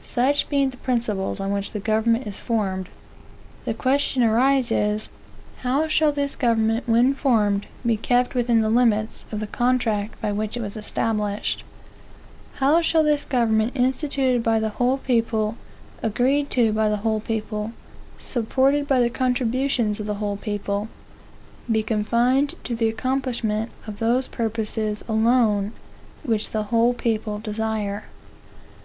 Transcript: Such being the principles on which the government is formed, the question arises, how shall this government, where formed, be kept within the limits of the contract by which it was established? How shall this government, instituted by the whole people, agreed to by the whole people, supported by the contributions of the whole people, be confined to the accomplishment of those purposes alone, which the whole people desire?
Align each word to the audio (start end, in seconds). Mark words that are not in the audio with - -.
Such 0.00 0.48
being 0.48 0.70
the 0.70 0.76
principles 0.76 1.40
on 1.40 1.50
which 1.50 1.72
the 1.72 1.80
government 1.80 2.24
is 2.28 2.38
formed, 2.38 2.88
the 3.64 3.74
question 3.74 4.22
arises, 4.22 5.08
how 5.62 5.88
shall 5.88 6.12
this 6.12 6.36
government, 6.36 6.86
where 6.88 7.12
formed, 7.14 7.66
be 7.84 7.96
kept 7.96 8.36
within 8.36 8.60
the 8.60 8.70
limits 8.70 9.24
of 9.32 9.40
the 9.40 9.48
contract 9.48 10.20
by 10.20 10.30
which 10.30 10.56
it 10.56 10.60
was 10.60 10.76
established? 10.76 11.64
How 12.62 12.80
shall 12.80 13.02
this 13.02 13.24
government, 13.24 13.72
instituted 13.74 14.40
by 14.40 14.60
the 14.60 14.68
whole 14.68 14.98
people, 14.98 15.56
agreed 16.00 16.48
to 16.50 16.72
by 16.72 16.88
the 16.88 16.98
whole 16.98 17.18
people, 17.18 17.72
supported 18.18 18.86
by 18.86 19.00
the 19.00 19.10
contributions 19.10 19.98
of 19.98 20.06
the 20.06 20.14
whole 20.22 20.36
people, 20.36 20.90
be 21.68 21.82
confined 21.82 22.54
to 22.62 22.76
the 22.76 22.88
accomplishment 22.88 23.72
of 23.88 23.98
those 23.98 24.28
purposes 24.28 25.02
alone, 25.08 25.72
which 26.22 26.50
the 26.50 26.62
whole 26.70 26.94
people 26.94 27.40
desire? 27.40 28.04